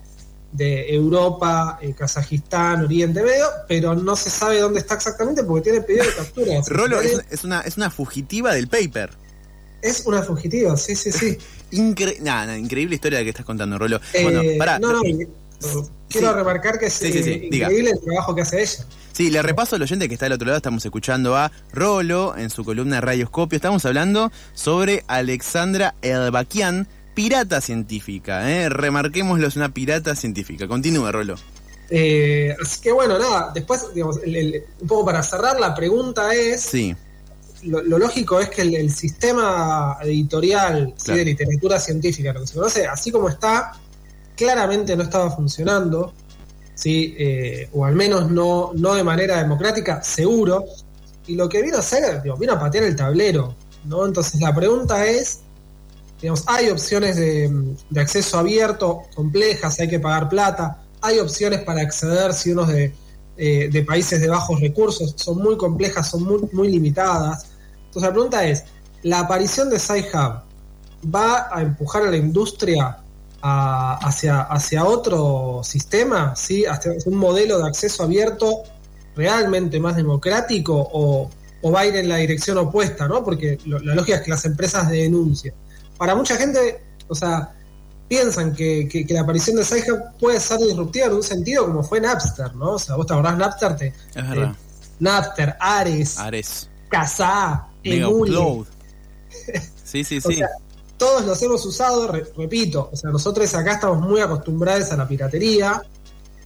de 0.51 0.93
Europa, 0.93 1.79
eh, 1.81 1.93
Kazajistán, 1.97 2.83
Oriente 2.85 3.23
Medio, 3.23 3.45
pero 3.67 3.95
no 3.95 4.15
se 4.15 4.29
sabe 4.29 4.59
dónde 4.59 4.79
está 4.81 4.93
exactamente 4.95 5.43
porque 5.43 5.63
tiene 5.71 5.81
pedido 5.81 6.05
de 6.05 6.13
captura. 6.13 6.53
Rolo 6.67 7.01
es, 7.01 7.43
una, 7.43 7.61
es 7.61 7.75
una 7.77 7.89
fugitiva 7.89 8.53
del 8.53 8.67
paper. 8.67 9.09
es 9.81 10.05
una 10.05 10.21
fugitiva, 10.21 10.77
sí, 10.77 10.95
sí, 10.95 11.11
sí. 11.11 11.37
Incre 11.71 12.17
nah, 12.21 12.45
nah, 12.45 12.55
increíble 12.57 12.95
historia 12.95 13.23
que 13.23 13.29
estás 13.29 13.45
contando, 13.45 13.79
Rolo. 13.79 13.99
Eh, 14.13 14.23
bueno, 14.23 14.41
pará. 14.59 14.77
no, 14.77 14.91
no, 14.93 15.01
quiero 15.01 16.29
Sí. 16.29 16.35
remarcar 16.35 16.77
que 16.77 16.85
es 16.87 16.93
Sí, 16.93 17.11
sí, 17.11 17.23
sí, 17.23 17.31
eh, 17.31 17.47
diga. 17.49 17.65
increíble 17.67 17.91
el 17.91 17.99
trabajo 18.01 18.35
que 18.35 18.41
hace 18.41 18.61
ella. 18.61 18.85
Sí, 19.13 19.29
le 19.29 19.41
repaso 19.41 19.75
al 19.75 19.81
oyente 19.81 20.07
que 20.07 20.13
está 20.15 20.25
del 20.25 20.33
otro 20.33 20.47
lado. 20.47 20.57
Estamos 20.57 20.83
escuchando 20.85 21.35
a 21.35 21.51
Rolo 21.73 22.35
en 22.37 22.49
su 22.49 22.63
columna 22.63 23.01
Radioscopio. 23.01 23.55
Estamos 23.57 23.85
hablando 23.85 24.31
sobre 24.53 25.03
Alexandra 25.07 25.95
Elbakian, 26.01 26.87
pirata 27.13 27.59
científica. 27.61 28.49
¿eh? 28.49 28.69
Remarquémoslo, 28.69 29.47
es 29.47 29.55
una 29.57 29.73
pirata 29.73 30.15
científica. 30.15 30.67
Continúe, 30.67 31.11
Rolo. 31.11 31.35
Eh, 31.89 32.55
así 32.63 32.79
que 32.79 32.91
bueno, 32.93 33.19
nada, 33.19 33.51
después, 33.53 33.93
digamos, 33.93 34.17
el- 34.23 34.35
el- 34.37 34.63
un 34.79 34.87
poco 34.87 35.05
para 35.05 35.21
cerrar, 35.23 35.59
la 35.59 35.75
pregunta 35.75 36.33
es, 36.33 36.61
Sí, 36.61 36.95
lo, 37.63 37.81
lo 37.83 37.97
lógico 37.97 38.39
es 38.39 38.49
que 38.49 38.61
el, 38.61 38.73
el 38.75 38.91
sistema 38.93 39.97
editorial 40.01 40.93
de 41.05 41.25
literatura 41.25 41.79
científica, 41.81 42.31
lo 42.31 42.39
que 42.41 42.47
se 42.47 42.53
conoce, 42.55 42.87
así 42.87 43.11
como 43.11 43.27
está, 43.27 43.73
claramente 44.37 44.95
no 44.95 45.03
estaba 45.03 45.29
funcionando, 45.31 46.13
¿sí? 46.81 47.15
Eh, 47.17 47.69
o 47.73 47.85
al 47.85 47.95
menos 47.95 48.31
no, 48.31 48.71
no 48.73 48.95
de 48.95 49.03
manera 49.03 49.37
democrática, 49.37 50.01
seguro. 50.01 50.65
Y 51.27 51.35
lo 51.35 51.47
que 51.47 51.61
vino 51.61 51.77
a 51.77 51.79
hacer, 51.81 52.23
digo, 52.23 52.35
vino 52.37 52.53
a 52.53 52.59
patear 52.59 52.85
el 52.85 52.95
tablero. 52.95 53.55
¿no? 53.85 54.05
Entonces 54.05 54.41
la 54.41 54.53
pregunta 54.53 55.05
es, 55.05 55.41
digamos, 56.19 56.43
hay 56.47 56.69
opciones 56.69 57.17
de, 57.17 57.75
acceso 57.95 58.39
abierto 58.39 59.03
complejas, 59.13 59.79
hay 59.79 59.89
que 59.89 59.99
pagar 59.99 60.27
plata, 60.27 60.81
hay 61.01 61.19
opciones 61.19 61.61
para 61.61 61.81
acceder 61.81 62.33
si 62.33 62.51
uno 62.51 62.63
es 62.63 62.67
de, 62.69 62.93
eh, 63.37 63.69
de 63.71 63.83
países 63.83 64.19
de 64.19 64.27
bajos 64.27 64.59
recursos, 64.59 65.13
son 65.17 65.37
muy 65.37 65.57
complejas, 65.57 66.09
son 66.09 66.23
muy, 66.23 66.49
muy 66.51 66.69
limitadas. 66.69 67.45
Entonces 67.85 68.01
la 68.01 68.11
pregunta 68.11 68.47
es, 68.47 68.63
¿la 69.03 69.19
aparición 69.19 69.69
de 69.69 69.77
SciHub 69.77 70.41
va 71.13 71.47
a 71.51 71.61
empujar 71.61 72.07
a 72.07 72.09
la 72.09 72.17
industria 72.17 72.97
a- 73.41 73.95
hacia, 74.07 74.41
hacia 74.41 74.85
otro 74.85 75.61
sistema, 75.63 76.35
¿sí? 76.35 76.65
hacia 76.65 76.93
un 77.05 77.15
modelo 77.15 77.57
de 77.59 77.67
acceso 77.67 78.03
abierto 78.03 78.63
realmente 79.15 79.79
más 79.79 79.95
democrático 79.95 80.73
o, 80.93 81.29
o 81.61 81.71
va 81.71 81.81
a 81.81 81.85
ir 81.87 81.95
en 81.95 82.07
la 82.09 82.17
dirección 82.17 82.57
opuesta, 82.57 83.07
¿no? 83.07 83.23
Porque 83.23 83.57
lo- 83.65 83.79
la 83.79 83.95
lógica 83.95 84.17
es 84.17 84.23
que 84.23 84.29
las 84.31 84.45
empresas 84.45 84.89
denuncien. 84.89 85.53
Para 85.97 86.15
mucha 86.15 86.35
gente, 86.37 86.83
o 87.07 87.15
sea, 87.15 87.53
piensan 88.07 88.53
que, 88.53 88.87
que- 88.89 89.05
que 89.05 89.13
la 89.13 89.21
aparición 89.21 89.55
de 89.57 89.63
SciHub 89.65 89.99
puede 90.19 90.39
ser 90.39 90.59
disruptiva 90.59 91.07
en 91.07 91.13
un 91.13 91.23
sentido 91.23 91.65
como 91.65 91.83
fue 91.83 91.99
Napster, 92.01 92.53
¿no? 92.55 92.71
O 92.73 92.79
sea, 92.79 92.95
vos 92.95 93.05
te 93.05 93.13
acordás 93.13 93.37
Napster, 93.37 93.75
te, 93.75 93.93
verdad. 94.15 94.55
Napster, 94.99 95.55
Ares, 95.59 96.17
Ares. 96.17 96.69
Kazaa, 96.89 97.67
Emule. 97.83 98.65
Sí, 99.83 100.03
sí, 100.05 100.17
O 100.23 100.29
sí. 100.29 100.35
sea, 100.35 100.47
todos 101.01 101.25
los 101.25 101.41
hemos 101.41 101.65
usado, 101.65 102.07
re- 102.07 102.25
repito, 102.37 102.89
o 102.93 102.95
sea, 102.95 103.09
nosotros 103.09 103.51
acá 103.55 103.73
estamos 103.73 103.99
muy 104.07 104.21
acostumbrados 104.21 104.91
a 104.91 104.97
la 104.97 105.07
piratería, 105.07 105.81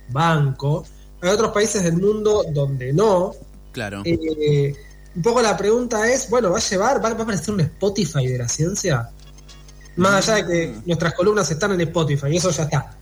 banco. 0.09 0.85
Hay 1.21 1.29
otros 1.29 1.51
países 1.51 1.83
del 1.83 1.97
mundo 1.97 2.45
donde 2.53 2.93
no. 2.93 3.33
claro. 3.73 4.01
Eh, 4.05 4.73
un 5.13 5.21
poco 5.21 5.41
la 5.41 5.57
pregunta 5.57 6.09
es, 6.09 6.29
bueno, 6.29 6.51
¿va 6.51 6.57
a 6.57 6.61
llevar, 6.61 7.03
va, 7.03 7.09
va 7.13 7.19
a 7.19 7.23
aparecer 7.23 7.53
un 7.53 7.59
Spotify 7.61 8.27
de 8.27 8.37
la 8.37 8.47
ciencia? 8.47 9.09
Más 9.97 10.29
allá 10.29 10.35
de 10.45 10.47
que 10.47 10.67
Mm. 10.67 10.83
nuestras 10.85 11.13
columnas 11.15 11.51
están 11.51 11.73
en 11.73 11.81
Spotify, 11.81 12.27
y 12.31 12.37
eso 12.37 12.49
ya 12.51 12.63
está. 12.63 12.97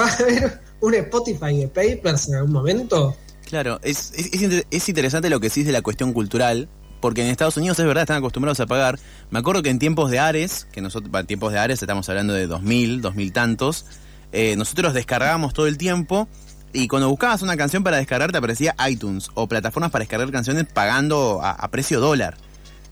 ¿Va 0.00 0.06
a 0.06 0.12
haber 0.14 0.60
un 0.80 0.94
Spotify 0.94 1.58
de 1.58 1.68
papers 1.68 2.28
en 2.28 2.34
algún 2.36 2.52
momento? 2.52 3.16
Claro, 3.46 3.80
es, 3.82 4.12
es, 4.16 4.64
es 4.70 4.88
interesante 4.88 5.28
lo 5.28 5.40
que 5.40 5.48
decís 5.48 5.66
de 5.66 5.72
la 5.72 5.82
cuestión 5.82 6.12
cultural, 6.12 6.68
porque 7.00 7.22
en 7.22 7.28
Estados 7.28 7.56
Unidos 7.56 7.78
es 7.78 7.86
verdad, 7.86 8.02
están 8.02 8.18
acostumbrados 8.18 8.60
a 8.60 8.66
pagar. 8.66 8.98
Me 9.30 9.38
acuerdo 9.38 9.62
que 9.62 9.70
en 9.70 9.78
tiempos 9.78 10.10
de 10.10 10.18
Ares, 10.18 10.66
que 10.72 10.80
nosotros, 10.80 11.10
en 11.14 11.26
tiempos 11.26 11.52
de 11.52 11.58
Ares 11.58 11.82
estamos 11.82 12.08
hablando 12.08 12.34
de 12.34 12.46
2000, 12.46 13.00
2000 13.00 13.32
tantos, 13.32 13.86
eh, 14.32 14.54
nosotros 14.56 14.94
descargábamos 14.94 15.54
todo 15.54 15.66
el 15.66 15.78
tiempo 15.78 16.28
y 16.72 16.86
cuando 16.86 17.08
buscabas 17.08 17.42
una 17.42 17.56
canción 17.56 17.82
para 17.82 17.96
descargar 17.96 18.30
te 18.30 18.38
aparecía 18.38 18.76
iTunes 18.88 19.30
o 19.34 19.48
plataformas 19.48 19.90
para 19.90 20.02
descargar 20.02 20.30
canciones 20.30 20.66
pagando 20.72 21.40
a, 21.42 21.50
a 21.50 21.68
precio 21.70 22.00
dólar. 22.00 22.36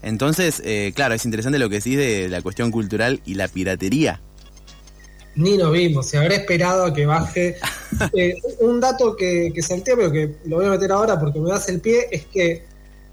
Entonces, 0.02 0.62
eh, 0.64 0.92
claro, 0.94 1.14
es 1.14 1.24
interesante 1.24 1.58
lo 1.58 1.68
que 1.68 1.76
decís 1.76 1.96
de 1.96 2.28
la 2.28 2.42
cuestión 2.42 2.70
cultural 2.70 3.20
y 3.24 3.34
la 3.34 3.48
piratería. 3.48 4.20
Ni 5.34 5.56
nos 5.56 5.72
vimos, 5.72 6.06
se 6.08 6.18
habrá 6.18 6.34
esperado 6.34 6.84
a 6.84 6.94
que 6.94 7.06
baje. 7.06 7.56
Eh, 8.12 8.34
un 8.60 8.80
dato 8.80 9.16
que, 9.16 9.50
que 9.54 9.62
salté, 9.62 9.96
pero 9.96 10.12
que 10.12 10.36
lo 10.44 10.56
voy 10.56 10.66
a 10.66 10.70
meter 10.70 10.92
ahora 10.92 11.18
porque 11.18 11.40
me 11.40 11.48
das 11.48 11.70
el 11.70 11.80
pie, 11.80 12.06
es 12.12 12.26
que 12.26 12.66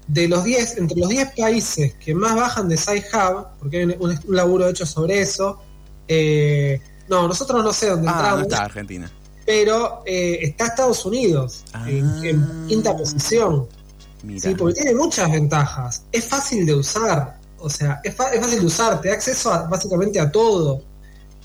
de 0.08 0.28
los 0.28 0.44
10, 0.44 0.78
entre 0.78 0.98
los 0.98 1.08
10 1.08 1.32
países 1.36 1.94
que 1.94 2.14
más 2.14 2.34
bajan 2.36 2.68
de 2.68 2.76
SciHub, 2.76 3.46
porque 3.58 3.78
hay 3.78 3.84
un, 3.98 4.18
laburo 4.28 4.68
hecho 4.68 4.86
sobre 4.86 5.20
eso, 5.20 5.60
eh, 6.08 6.80
no, 7.08 7.26
nosotros 7.26 7.62
no 7.64 7.72
sé 7.72 7.88
dónde 7.88 8.08
Ah, 8.08 8.12
no 8.12 8.18
entramos, 8.18 8.42
está 8.42 8.64
Argentina. 8.64 9.10
pero 9.44 10.02
eh, 10.06 10.38
está 10.42 10.66
Estados 10.66 11.04
Unidos 11.04 11.64
en, 11.86 12.04
Ah. 12.06 12.20
en 12.24 12.66
quinta 12.68 12.96
posición. 12.96 13.66
Mira. 14.22 14.40
Sí, 14.40 14.54
porque 14.54 14.74
tiene 14.80 14.94
muchas 14.94 15.30
ventajas. 15.30 16.02
Es 16.12 16.24
fácil 16.24 16.64
de 16.66 16.74
usar. 16.74 17.38
O 17.58 17.70
sea, 17.70 18.00
es, 18.02 18.12
es 18.12 18.40
fácil 18.40 18.60
de 18.60 18.66
usar. 18.66 19.00
Te 19.00 19.08
da 19.08 19.14
acceso 19.14 19.52
a- 19.52 19.62
básicamente 19.68 20.18
a 20.18 20.30
todo. 20.32 20.82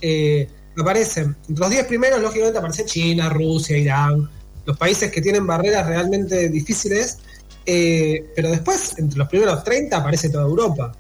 Eh, 0.02 0.48
aparecen, 0.80 1.36
entre 1.48 1.62
los 1.62 1.70
10 1.70 1.86
primeros, 1.86 2.20
lógicamente 2.22 2.58
aparece 2.58 2.86
China, 2.86 3.30
Rusia, 3.30 3.78
Irán, 3.78 4.30
los 4.66 4.78
países 4.78 5.12
que 5.12 5.22
tienen 5.22 5.46
barreras 5.46 5.86
realmente 5.86 6.50
difíciles. 6.50 7.20
Eh, 7.66 8.32
pero 8.36 8.50
después, 8.50 8.98
entre 8.98 9.18
los 9.20 9.28
primeros 9.28 9.64
30, 9.64 9.98
aparece 9.98 10.30
toda 10.30 10.44
Europa. 10.46 10.94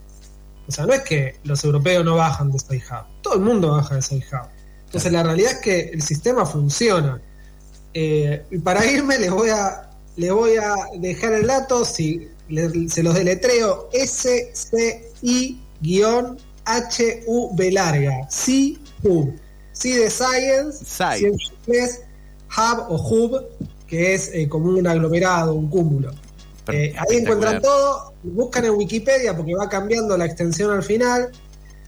O 0.67 0.71
sea, 0.71 0.85
no 0.85 0.93
es 0.93 1.01
que 1.01 1.35
los 1.43 1.63
europeos 1.63 2.05
no 2.05 2.15
bajan 2.15 2.51
de 2.51 2.59
SciHub. 2.59 3.05
Todo 3.21 3.35
el 3.35 3.41
mundo 3.41 3.71
baja 3.71 3.95
de 3.95 4.01
SciHub. 4.01 4.47
Entonces, 4.85 5.11
la 5.11 5.23
realidad 5.23 5.53
es 5.53 5.57
que 5.59 5.79
el 5.93 6.01
sistema 6.01 6.45
funciona. 6.45 7.21
Eh, 7.93 8.43
y 8.51 8.57
para 8.59 8.85
irme 8.85 9.17
les 9.19 9.31
voy 9.31 9.49
a 9.49 9.87
le 10.17 10.29
voy 10.31 10.55
a 10.57 10.75
dejar 10.99 11.33
el 11.33 11.47
dato 11.47 11.83
si 11.85 12.27
le- 12.49 12.89
se 12.89 13.01
los 13.03 13.15
deletreo 13.15 13.89
SCI-HUB 13.93 16.37
larga 17.71 18.27
C 18.29 18.77
Hub 19.03 19.33
C 19.73 19.89
de 19.99 20.09
Science 20.09 20.83
Sci. 20.85 21.19
ciencia 21.19 21.53
en 21.53 21.59
inglés, 21.73 22.01
Hub 22.57 22.85
o 22.89 22.95
Hub 22.95 23.45
que 23.87 24.13
es 24.13 24.29
eh, 24.33 24.47
como 24.47 24.69
un 24.69 24.87
aglomerado 24.87 25.53
un 25.53 25.69
cúmulo 25.69 26.11
Eh, 26.67 26.93
ahí 26.97 27.17
encuentran 27.17 27.61
todo 27.61 28.13
buscan 28.23 28.65
en 28.65 28.71
Wikipedia 28.71 29.35
porque 29.35 29.55
va 29.55 29.67
cambiando 29.67 30.15
la 30.15 30.25
extensión 30.25 30.71
al 30.71 30.83
final 30.83 31.31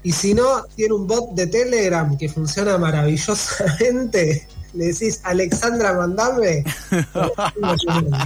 y 0.04 0.12
si 0.12 0.34
no, 0.34 0.64
tiene 0.76 0.94
un 0.94 1.08
bot 1.08 1.34
de 1.34 1.48
Telegram 1.48 2.18
que 2.18 2.28
funciona 2.28 2.78
maravillosamente. 2.78 4.46
Le 4.74 4.86
decís, 4.88 5.22
Alexandra, 5.24 5.94
mandame. 5.94 6.64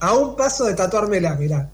a 0.00 0.14
un 0.14 0.34
paso 0.34 0.64
de 0.64 0.74
tatuármela, 0.74 1.36
mirá. 1.36 1.70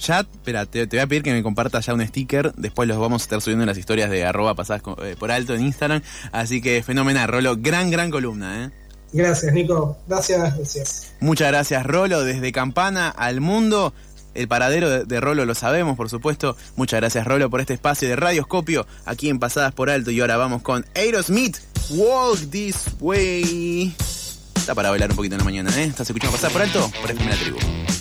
Ya, 0.00 0.20
espera, 0.20 0.64
te, 0.64 0.86
te 0.86 0.96
voy 0.96 1.02
a 1.02 1.06
pedir 1.06 1.22
que 1.22 1.32
me 1.32 1.42
compartas 1.42 1.86
ya 1.86 1.94
un 1.94 2.06
sticker. 2.06 2.54
Después 2.54 2.88
los 2.88 2.98
vamos 2.98 3.22
a 3.22 3.24
estar 3.24 3.42
subiendo 3.42 3.64
en 3.64 3.68
las 3.68 3.78
historias 3.78 4.10
de 4.10 4.24
arroba 4.24 4.54
pasadas 4.54 4.82
eh, 5.02 5.16
por 5.18 5.30
alto 5.30 5.54
en 5.54 5.62
Instagram. 5.62 6.02
Así 6.32 6.62
que 6.62 6.82
fenomenal, 6.82 7.28
Rolo. 7.28 7.56
Gran, 7.58 7.90
gran 7.90 8.10
columna, 8.10 8.64
¿eh? 8.64 8.70
Gracias, 9.12 9.52
Nico. 9.52 9.96
Gracias, 10.06 10.56
gracias. 10.56 11.12
Muchas 11.20 11.48
gracias, 11.48 11.84
Rolo. 11.84 12.24
Desde 12.24 12.52
Campana 12.52 13.08
al 13.08 13.40
mundo. 13.40 13.92
El 14.34 14.48
paradero 14.48 15.06
de, 15.06 15.20
Rolo 15.20 15.46
lo 15.46 15.54
sabemos, 15.54 15.96
por 15.96 16.10
supuesto. 16.10 16.56
Muchas 16.76 17.00
gracias, 17.00 17.26
Rolo, 17.26 17.48
por 17.48 17.60
este 17.60 17.72
espacio 17.72 18.06
de 18.06 18.16
radioscopio 18.16 18.86
aquí 19.06 19.30
en 19.30 19.38
Pasadas 19.38 19.72
por 19.72 19.88
Alto. 19.88 20.10
Y 20.10 20.20
ahora 20.20 20.36
vamos 20.36 20.62
con 20.62 20.84
Aerosmith. 20.94 21.56
Walk 21.90 22.50
this 22.50 22.76
way. 23.00 23.94
Está 24.54 24.74
para 24.74 24.90
bailar 24.90 25.10
un 25.10 25.16
poquito 25.16 25.36
en 25.36 25.38
la 25.38 25.44
mañana, 25.44 25.70
¿eh? 25.78 25.84
¿Estás 25.84 26.10
escuchando 26.10 26.32
Pasadas 26.32 26.52
por 26.52 26.62
Alto? 26.62 26.90
Por 27.00 27.10
FM 27.10 27.30
La 27.30 27.36
Tribu. 27.36 27.95